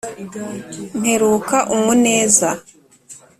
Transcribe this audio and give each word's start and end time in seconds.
mperuka 0.99 1.57
umuneza 1.75 2.49